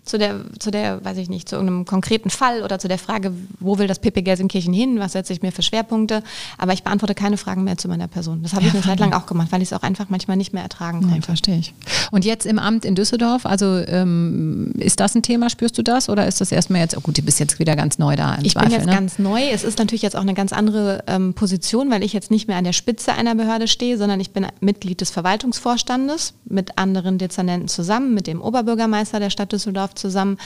[0.05, 3.31] zu der, zu der, weiß ich nicht, zu irgendeinem konkreten Fall oder zu der Frage,
[3.59, 6.23] wo will das PP Gelsenkirchen hin, was setze ich mir für Schwerpunkte,
[6.57, 8.43] aber ich beantworte keine Fragen mehr zu meiner Person.
[8.43, 10.35] Das habe ich Ja, eine Zeit lang auch gemacht, weil ich es auch einfach manchmal
[10.37, 11.25] nicht mehr ertragen Nee, konnte.
[11.27, 11.73] verstehe ich.
[12.11, 16.09] Und jetzt im Amt in Düsseldorf, also ähm, ist das ein Thema, spürst du das?
[16.09, 18.43] Oder ist das erstmal jetzt, oh gut, du bist jetzt wieder ganz neu da im
[18.45, 18.93] Ich Zweifel, bin jetzt ne?
[18.93, 19.41] ganz neu.
[19.51, 22.57] Es ist natürlich jetzt auch eine ganz andere ähm, Position, weil ich jetzt nicht mehr
[22.57, 27.67] an der Spitze einer Behörde stehe, sondern ich bin Mitglied des Verwaltungsvorstandes mit anderen Dezernenten
[27.67, 30.37] zusammen, mit dem Oberbürgermeister der Stadt Düsseldorf zusammen.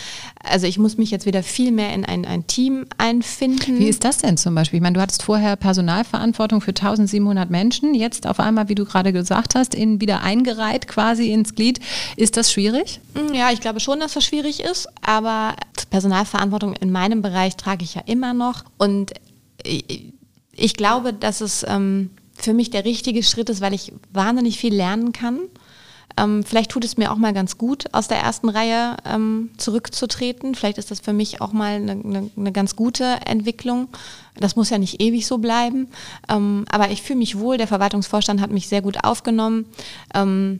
[0.43, 3.79] Also ich muss mich jetzt wieder viel mehr in ein, ein Team einfinden.
[3.79, 4.77] Wie ist das denn zum Beispiel?
[4.77, 9.13] Ich meine, du hattest vorher Personalverantwortung für 1700 Menschen, jetzt auf einmal, wie du gerade
[9.13, 11.79] gesagt hast, in, wieder eingereiht quasi ins Glied.
[12.15, 12.99] Ist das schwierig?
[13.13, 15.55] Mm, Ja, ich glaube schon, dass das schwierig ist, aber
[15.89, 18.63] Personalverantwortung in meinem Bereich trage ich ja immer noch.
[18.77, 19.11] Und
[19.63, 20.13] ich,
[20.53, 24.73] ich glaube, dass es ähm, für mich der richtige Schritt ist, weil ich wahnsinnig viel
[24.73, 25.39] lernen kann.
[26.17, 30.55] Ähm, vielleicht tut es mir auch mal ganz gut, aus der ersten Reihe ähm, zurückzutreten.
[30.55, 33.89] Vielleicht ist das für mich auch mal eine, eine, eine ganz gute Entwicklung.
[34.35, 35.87] Das muss ja nicht ewig so bleiben.
[36.29, 37.57] Ähm, aber ich fühle mich wohl.
[37.57, 39.65] Der Verwaltungsvorstand hat mich sehr gut aufgenommen.
[40.13, 40.59] Ähm,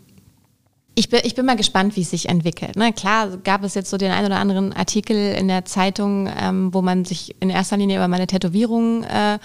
[1.00, 2.76] ich bin, ich bin mal gespannt, wie es sich entwickelt.
[2.76, 2.92] Ne?
[2.92, 6.82] Klar gab es jetzt so den einen oder anderen Artikel in der Zeitung, ähm, wo
[6.82, 9.38] man sich in erster Linie über meine Tätowierung äh,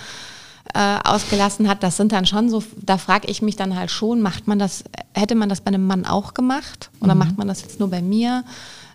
[0.75, 1.83] äh, ausgelassen hat.
[1.83, 4.85] Das sind dann schon so, da frage ich mich dann halt schon, macht man das,
[5.14, 6.90] hätte man das bei einem Mann auch gemacht?
[7.01, 8.44] Oder macht man das jetzt nur bei mir?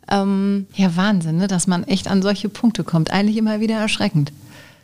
[0.09, 1.47] Ähm, Ja, Wahnsinn, ne?
[1.47, 3.11] dass man echt an solche Punkte kommt.
[3.11, 4.31] Eigentlich immer wieder erschreckend.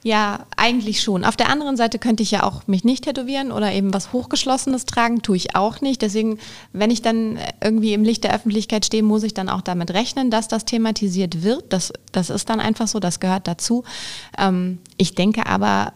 [0.05, 1.23] Ja, eigentlich schon.
[1.23, 4.85] Auf der anderen Seite könnte ich ja auch mich nicht tätowieren oder eben was Hochgeschlossenes
[4.85, 6.01] tragen, tue ich auch nicht.
[6.01, 6.39] Deswegen,
[6.73, 10.29] wenn ich dann irgendwie im Licht der Öffentlichkeit stehe, muss ich dann auch damit rechnen,
[10.29, 11.71] dass das thematisiert wird.
[11.71, 13.85] Das, das ist dann einfach so, das gehört dazu.
[14.37, 15.93] Ähm, ich denke aber,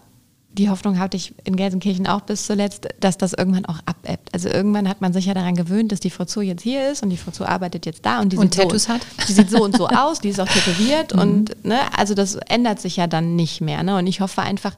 [0.58, 4.34] die Hoffnung hatte ich in Gelsenkirchen auch bis zuletzt, dass das irgendwann auch abebbt.
[4.34, 7.04] Also irgendwann hat man sich ja daran gewöhnt, dass die Frau Zu jetzt hier ist
[7.04, 9.02] und die Frau Zu arbeitet jetzt da und die Und sieht Tattoos so, hat?
[9.28, 12.80] Die sieht so und so aus, die ist auch tätowiert und ne, also das ändert
[12.80, 13.84] sich ja dann nicht mehr.
[13.84, 13.98] Ne?
[13.98, 14.74] Und ich hoffe einfach,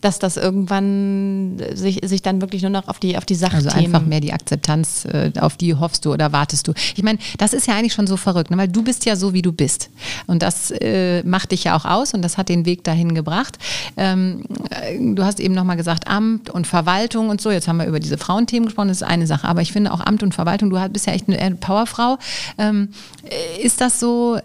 [0.00, 3.66] dass das irgendwann sich, sich dann wirklich nur noch auf die, auf die Sachthemen...
[3.66, 6.72] Also einfach mehr die Akzeptanz, äh, auf die hoffst du oder wartest du.
[6.94, 8.56] Ich meine, das ist ja eigentlich schon so verrückt, ne?
[8.56, 9.90] weil du bist ja so, wie du bist.
[10.26, 13.58] Und das äh, macht dich ja auch aus und das hat den Weg dahin gebracht.
[13.96, 17.50] Ähm, äh, du hast eben nochmal gesagt, Amt und Verwaltung und so.
[17.50, 19.48] Jetzt haben wir über diese Frauenthemen gesprochen, das ist eine Sache.
[19.48, 22.18] Aber ich finde auch Amt und Verwaltung, du bist ja echt eine Powerfrau.
[22.56, 22.90] Ähm,
[23.24, 24.38] äh, ist das so,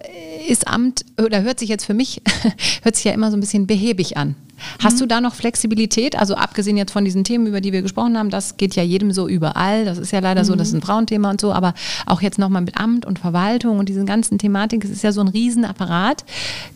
[0.48, 2.22] ist Amt, oder hört sich jetzt für mich,
[2.82, 4.36] hört sich ja immer so ein bisschen behäbig an.
[4.82, 6.18] Hast du da noch Flexibilität?
[6.18, 9.12] Also abgesehen jetzt von diesen Themen, über die wir gesprochen haben, das geht ja jedem
[9.12, 9.86] so überall.
[9.86, 11.74] Das ist ja leider so, das ist ein Frauenthema und so, aber
[12.06, 15.22] auch jetzt nochmal mit Amt und Verwaltung und diesen ganzen Thematik, es ist ja so
[15.22, 16.26] ein Riesenapparat.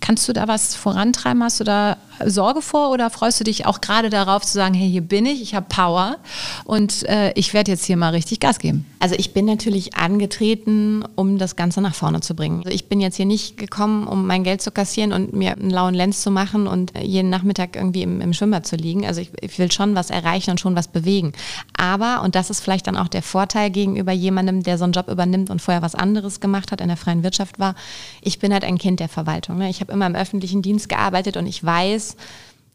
[0.02, 1.44] Kannst du da was vorantreiben?
[1.44, 4.90] Hast du da Sorge vor oder freust du dich auch gerade darauf zu sagen, hey,
[4.90, 6.18] hier bin ich, ich habe Power
[6.66, 8.86] und äh, ich werde jetzt hier mal richtig Gas geben?
[9.00, 12.60] Also ich bin natürlich angetreten, um das Ganze nach vorne zu bringen.
[12.60, 15.70] Also ich bin jetzt hier nicht gekommen, um mein Geld zu kassieren und mir einen
[15.70, 19.06] lauen Lenz zu machen und jeden Nachmittag irgendwie im, im Schwimmbad zu liegen.
[19.06, 21.34] Also ich, ich will schon was erreichen und schon was bewegen.
[21.78, 25.10] Aber, und das ist vielleicht dann auch der Vorteil gegenüber jemandem, der so einen Job
[25.10, 27.76] übernimmt und vorher was anderes gemacht hat, in der freien Wirtschaft war,
[28.22, 29.58] ich bin halt ein Kind der Verwaltung.
[29.58, 29.70] Ne?
[29.70, 32.07] Ich habe immer im öffentlichen Dienst gearbeitet und ich weiß,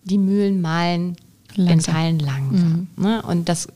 [0.05, 1.17] die Mühlen malen
[1.55, 1.73] langsam.
[1.73, 2.89] in Teilen langsam.
[2.97, 3.05] Mhm.
[3.05, 3.23] Ne?
[3.23, 3.69] Und das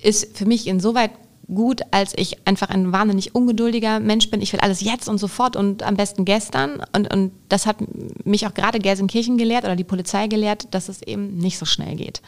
[0.00, 1.10] ist für mich insoweit
[1.52, 4.40] gut, als ich einfach ein wahnsinnig ungeduldiger Mensch bin.
[4.40, 6.82] Ich will alles jetzt und sofort und am besten gestern.
[6.94, 7.76] Und, und das hat
[8.24, 11.96] mich auch gerade Gelsenkirchen gelehrt oder die Polizei gelehrt, dass es eben nicht so schnell
[11.96, 12.22] geht.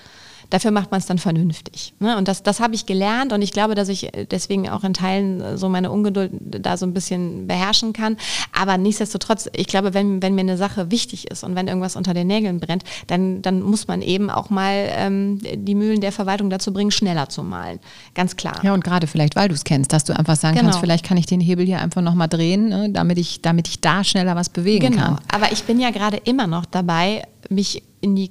[0.51, 1.95] Dafür macht man es dann vernünftig.
[1.99, 2.17] Ne?
[2.17, 5.57] Und das, das habe ich gelernt und ich glaube, dass ich deswegen auch in Teilen
[5.57, 8.17] so meine Ungeduld da so ein bisschen beherrschen kann.
[8.53, 12.15] Aber nichtsdestotrotz, ich glaube, wenn, wenn mir eine Sache wichtig ist und wenn irgendwas unter
[12.15, 16.51] den Nägeln brennt, dann, dann muss man eben auch mal ähm, die Mühlen der Verwaltung
[16.51, 17.81] dazu bringen, schneller zu malen.
[18.15, 18.57] Ganz klar.
[18.63, 20.67] Ja, und gerade vielleicht, weil du es kennst, dass du einfach sagen genau.
[20.67, 22.91] kannst, vielleicht kann ich den Hebel hier einfach nochmal drehen, ne?
[22.91, 25.05] damit, ich, damit ich da schneller was bewegen genau.
[25.05, 25.19] kann.
[25.33, 28.31] Aber ich bin ja gerade immer noch dabei, mich in die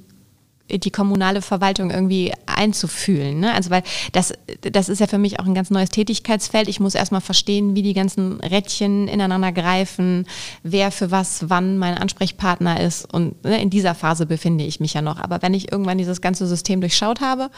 [0.70, 3.40] die kommunale Verwaltung irgendwie einzufühlen.
[3.40, 3.54] Ne?
[3.54, 6.68] Also weil das, das ist ja für mich auch ein ganz neues Tätigkeitsfeld.
[6.68, 10.26] Ich muss erstmal verstehen, wie die ganzen Rädchen ineinander greifen,
[10.64, 13.12] wer für was wann mein Ansprechpartner ist.
[13.14, 15.20] Und ne, in dieser Phase befinde ich mich ja noch.
[15.20, 17.52] Aber wenn ich irgendwann dieses ganze System durchschaut habe,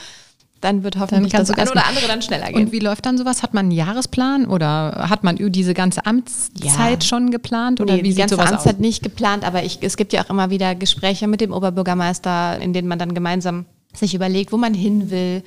[0.61, 2.65] dann wird hoffentlich dann das eine oder andere dann schneller gehen.
[2.65, 3.43] Und wie läuft dann sowas?
[3.43, 7.07] Hat man einen Jahresplan oder hat man diese ganze Amtszeit ja.
[7.07, 7.79] schon geplant?
[7.79, 8.81] Oder nee, wie die ganze Amtszeit aus?
[8.81, 12.73] nicht geplant, aber ich, es gibt ja auch immer wieder Gespräche mit dem Oberbürgermeister, in
[12.73, 15.43] denen man dann gemeinsam sich überlegt, wo man hin will.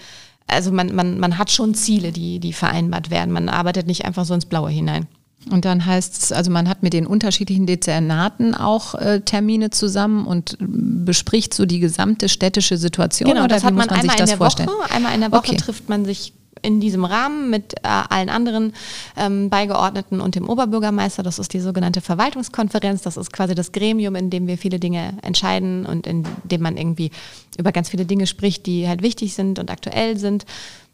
[0.46, 3.32] Also man, man, man hat schon Ziele, die, die vereinbart werden.
[3.32, 5.06] Man arbeitet nicht einfach so ins Blaue hinein.
[5.48, 10.26] Und dann heißt es, also man hat mit den unterschiedlichen Dezernaten auch äh, Termine zusammen
[10.26, 13.30] und bespricht so die gesamte städtische Situation.
[13.30, 14.68] Genau, oder das hat man, man einmal in der vorstellen?
[14.68, 14.92] Woche.
[14.92, 15.56] Einmal in der Woche okay.
[15.56, 18.74] trifft man sich in diesem Rahmen mit äh, allen anderen
[19.16, 21.22] ähm, Beigeordneten und dem Oberbürgermeister.
[21.22, 23.02] Das ist die sogenannte Verwaltungskonferenz.
[23.02, 26.76] Das ist quasi das Gremium, in dem wir viele Dinge entscheiden und in dem man
[26.76, 27.10] irgendwie
[27.58, 30.44] über ganz viele Dinge spricht, die halt wichtig sind und aktuell sind.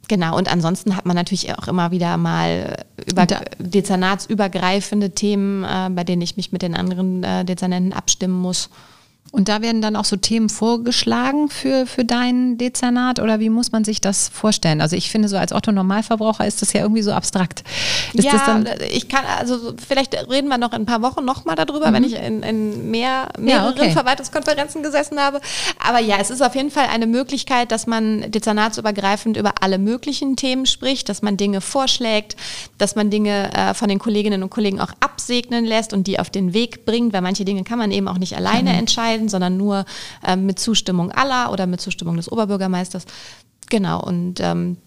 [0.09, 3.27] Genau, und ansonsten hat man natürlich auch immer wieder mal über
[3.59, 8.71] dezernatsübergreifende Themen, äh, bei denen ich mich mit den anderen äh, Dezernenten abstimmen muss.
[9.37, 13.71] Und da werden dann auch so Themen vorgeschlagen für, für dein Dezernat oder wie muss
[13.71, 14.81] man sich das vorstellen?
[14.81, 17.63] Also ich finde so als Otto Normalverbraucher ist das ja irgendwie so abstrakt.
[18.15, 21.91] Ist ja, ich kann, also vielleicht reden wir noch in ein paar Wochen nochmal darüber,
[21.91, 21.95] mhm.
[21.95, 23.91] wenn ich in, in mehr, mehreren ja, okay.
[23.91, 25.43] Verwaltungskonferenzen gesessen habe.
[25.87, 30.37] Aber ja, es ist auf jeden Fall eine Möglichkeit, dass man dezernatsübergreifend über alle möglichen
[30.37, 32.37] Themen spricht, dass man Dinge vorschlägt,
[32.79, 36.31] dass man Dinge äh, von den Kolleginnen und Kollegen auch absegnen lässt und die auf
[36.31, 38.79] den Weg bringt, weil manche Dinge kann man eben auch nicht alleine mhm.
[38.79, 39.85] entscheiden entscheiden, sondern nur
[40.27, 43.05] ähm, mit Zustimmung aller oder mit Zustimmung des Oberbürgermeisters.
[43.69, 44.79] Genau, und ähm,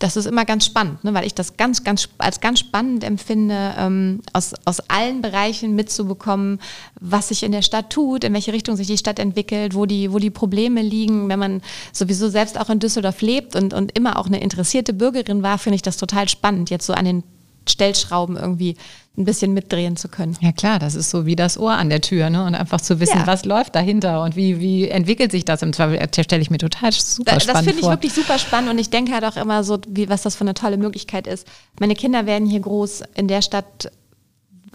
[0.00, 3.74] das ist immer ganz spannend, ne, weil ich das ganz, ganz als ganz spannend empfinde,
[3.78, 6.58] ähm, aus, aus allen Bereichen mitzubekommen,
[7.00, 10.12] was sich in der Stadt tut, in welche Richtung sich die Stadt entwickelt, wo die,
[10.12, 11.28] wo die Probleme liegen.
[11.28, 15.44] Wenn man sowieso selbst auch in Düsseldorf lebt und, und immer auch eine interessierte Bürgerin
[15.44, 17.22] war, finde ich das total spannend, jetzt so an den
[17.68, 18.76] Stellschrauben irgendwie
[19.16, 20.36] ein bisschen mitdrehen zu können.
[20.40, 22.44] Ja klar, das ist so wie das Ohr an der Tür ne?
[22.44, 23.26] und einfach zu wissen, ja.
[23.26, 26.58] was läuft dahinter und wie, wie entwickelt sich das im Zweifel, das stelle ich mir
[26.58, 27.58] total super da, spannend.
[27.58, 30.22] Das finde ich wirklich super spannend und ich denke halt auch immer so, wie, was
[30.22, 31.46] das für eine tolle Möglichkeit ist.
[31.78, 33.90] Meine Kinder werden hier groß in der Stadt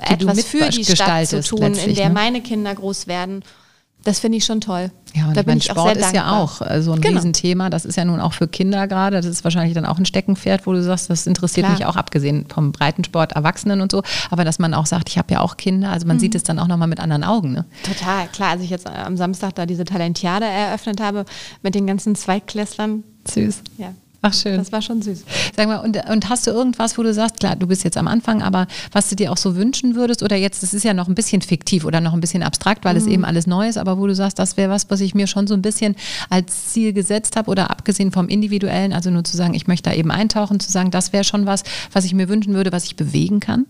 [0.07, 2.13] die etwas für die Stadt zu tun, in der ne?
[2.13, 3.43] meine Kinder groß werden
[4.03, 4.91] das finde ich schon toll.
[5.13, 7.15] Ja, und da bin ich Sport ist ja auch äh, so ein genau.
[7.15, 7.69] Riesenthema.
[7.69, 9.17] Das ist ja nun auch für Kinder gerade.
[9.17, 11.77] Das ist wahrscheinlich dann auch ein Steckenpferd, wo du sagst, das interessiert Klar.
[11.77, 14.03] mich auch, abgesehen vom Breitensport, Erwachsenen und so.
[14.29, 15.89] Aber dass man auch sagt, ich habe ja auch Kinder.
[15.89, 16.21] Also man mhm.
[16.21, 17.51] sieht es dann auch nochmal mit anderen Augen.
[17.51, 17.65] Ne?
[17.83, 18.51] Total, klar.
[18.51, 21.25] Als ich jetzt am Samstag da diese Talentiade eröffnet habe
[21.61, 23.03] mit den ganzen Zweitklässlern.
[23.27, 23.63] Süß.
[23.77, 24.57] Ja, Ach schön.
[24.57, 25.23] Das war schon süß.
[25.55, 28.07] Sag mal, und, und hast du irgendwas, wo du sagst, klar, du bist jetzt am
[28.07, 31.07] Anfang, aber was du dir auch so wünschen würdest oder jetzt, das ist ja noch
[31.07, 33.01] ein bisschen fiktiv oder noch ein bisschen abstrakt, weil mhm.
[33.01, 35.27] es eben alles neu ist, aber wo du sagst, das wäre was, was ich mir
[35.27, 35.95] schon so ein bisschen
[36.29, 39.95] als Ziel gesetzt habe oder abgesehen vom Individuellen, also nur zu sagen, ich möchte da
[39.95, 42.97] eben eintauchen, zu sagen, das wäre schon was, was ich mir wünschen würde, was ich
[42.97, 43.65] bewegen kann?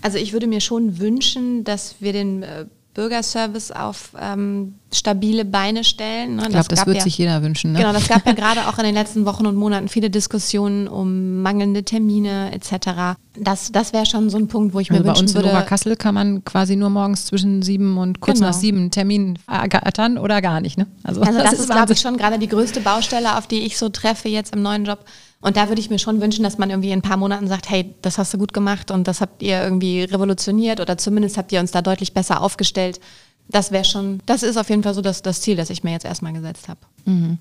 [0.00, 5.84] Also ich würde mir schon wünschen, dass wir den äh, Bürgerservice auf ähm, stabile Beine
[5.84, 6.36] stellen.
[6.36, 6.42] Ne?
[6.42, 7.72] Ich glaube, das, das wird ja, sich jeder wünschen.
[7.72, 7.78] Ne?
[7.78, 11.42] Genau, das gab ja gerade auch in den letzten Wochen und Monaten viele Diskussionen um
[11.42, 13.18] mangelnde Termine etc.
[13.38, 15.44] Das, das wäre schon so ein Punkt, wo ich also mir wünschen würde.
[15.44, 18.50] Bei uns in Oberkassel kann man quasi nur morgens zwischen sieben und kurz genau.
[18.50, 20.78] nach sieben einen Termin ergattern oder gar nicht.
[20.78, 20.86] Ne?
[21.02, 23.78] Also, also das, das ist, glaube ich, schon gerade die größte Baustelle, auf die ich
[23.78, 25.04] so treffe jetzt im neuen Job.
[25.40, 27.68] Und da würde ich mir schon wünschen, dass man irgendwie in ein paar Monaten sagt,
[27.68, 31.50] hey, das hast du gut gemacht und das habt ihr irgendwie revolutioniert oder zumindest habt
[31.50, 33.00] ihr uns da deutlich besser aufgestellt
[33.48, 35.92] das wäre schon, das ist auf jeden Fall so das, das Ziel, das ich mir
[35.92, 36.80] jetzt erstmal gesetzt habe.
[37.04, 37.38] Mhm.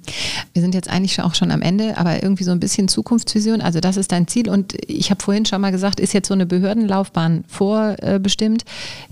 [0.54, 3.62] Wir sind jetzt eigentlich auch schon am Ende, aber irgendwie so ein bisschen Zukunftsvision.
[3.62, 6.34] Also das ist dein Ziel und ich habe vorhin schon mal gesagt, ist jetzt so
[6.34, 8.66] eine Behördenlaufbahn vorbestimmt?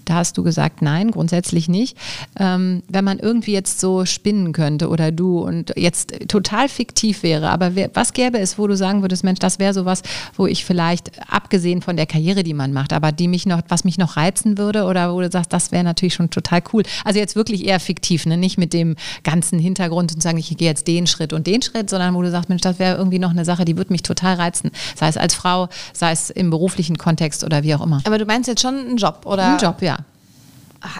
[0.05, 1.95] Da hast du gesagt, nein, grundsätzlich nicht.
[2.39, 7.49] Ähm, wenn man irgendwie jetzt so spinnen könnte oder du und jetzt total fiktiv wäre,
[7.49, 10.01] aber was gäbe es, wo du sagen würdest, Mensch, das wäre sowas,
[10.35, 13.83] wo ich vielleicht abgesehen von der Karriere, die man macht, aber die mich noch, was
[13.83, 16.83] mich noch reizen würde oder wo du sagst, das wäre natürlich schon total cool.
[17.05, 18.38] Also jetzt wirklich eher fiktiv, ne?
[18.38, 21.89] nicht mit dem ganzen Hintergrund und sagen, ich gehe jetzt den Schritt und den Schritt,
[21.89, 24.36] sondern wo du sagst, Mensch, das wäre irgendwie noch eine Sache, die würde mich total
[24.36, 24.71] reizen.
[24.95, 28.02] Sei es als Frau, sei es im beruflichen Kontext oder wie auch immer.
[28.06, 29.54] Aber du meinst jetzt schon einen Job, oder?
[29.54, 29.97] Ein Job, ja.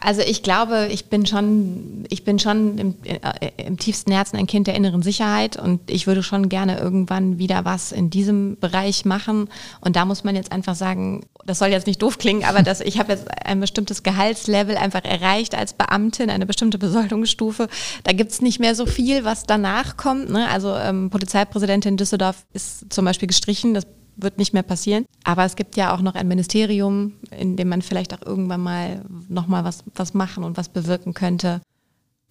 [0.02, 4.48] Also ich glaube, ich bin schon, ich bin schon im, äh, im, tiefsten Herzen ein
[4.48, 9.06] Kind der inneren Sicherheit und ich würde schon gerne irgendwann wieder was in diesem Bereich
[9.06, 9.50] machen.
[9.80, 12.82] Und da muss man jetzt einfach sagen, das soll jetzt nicht doof klingen, aber dass
[12.82, 17.70] ich habe jetzt ein bestimmtes Gehaltslevel einfach erreicht als Beamtin, eine bestimmte Besoldungsstufe.
[18.04, 20.30] Da gibt es nicht mehr so viel, was danach kommt.
[20.30, 20.48] Ne?
[20.50, 23.74] Also ähm, Polizeipräsidentin Düsseldorf ist zum Beispiel gestrichen.
[23.74, 23.88] Das
[24.22, 25.06] wird nicht mehr passieren.
[25.24, 29.02] Aber es gibt ja auch noch ein Ministerium, in dem man vielleicht auch irgendwann mal
[29.28, 31.62] nochmal was, was machen und was bewirken könnte.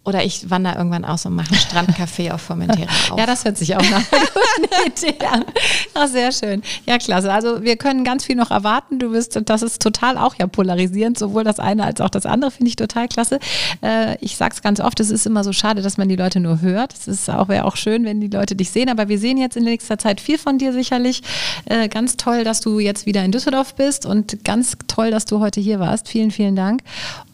[0.08, 3.18] Oder ich wandere irgendwann aus und mache ein Strandcafé auf Formentera auf.
[3.18, 4.26] Ja, das hört sich auch nach einer
[4.90, 5.44] guten Idee an.
[5.92, 6.62] Ach, sehr schön.
[6.86, 7.30] Ja, klasse.
[7.30, 8.98] Also wir können ganz viel noch erwarten.
[8.98, 12.50] Du wirst, das ist total auch ja polarisierend, sowohl das eine als auch das andere,
[12.50, 13.38] finde ich total klasse.
[13.82, 16.40] Äh, ich sage es ganz oft, es ist immer so schade, dass man die Leute
[16.40, 16.94] nur hört.
[16.94, 19.58] Es ist auch, wäre auch schön, wenn die Leute dich sehen, aber wir sehen jetzt
[19.58, 21.22] in nächster Zeit viel von dir sicherlich.
[21.66, 25.40] Äh, ganz toll, dass du jetzt wieder in Düsseldorf bist und ganz toll, dass du
[25.40, 26.08] heute hier warst.
[26.08, 26.80] Vielen, vielen Dank.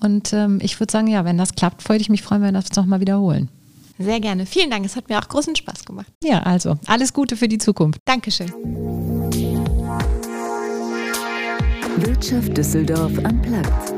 [0.00, 2.63] Und ähm, ich würde sagen, ja, wenn das klappt, würde ich mich freuen, wenn das
[2.72, 3.48] es nochmal wiederholen.
[3.98, 4.46] Sehr gerne.
[4.46, 4.84] Vielen Dank.
[4.84, 6.12] Es hat mir auch großen Spaß gemacht.
[6.22, 8.00] Ja, also alles Gute für die Zukunft.
[8.04, 8.52] Dankeschön.
[11.98, 13.94] Wirtschaft Düsseldorf am Platz.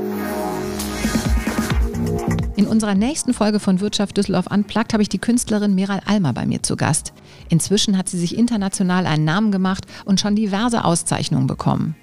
[2.56, 6.46] In unserer nächsten Folge von Wirtschaft Düsseldorf Unplugged habe ich die Künstlerin Meral Almer bei
[6.46, 7.12] mir zu Gast.
[7.48, 11.96] Inzwischen hat sie sich international einen Namen gemacht und schon diverse Auszeichnungen bekommen.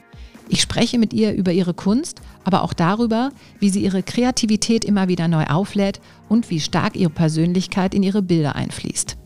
[0.49, 5.08] Ich spreche mit ihr über ihre Kunst, aber auch darüber, wie sie ihre Kreativität immer
[5.08, 9.18] wieder neu auflädt und wie stark ihre Persönlichkeit in ihre Bilder einfließt.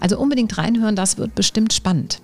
[0.00, 2.20] Also unbedingt reinhören, das wird bestimmt spannend.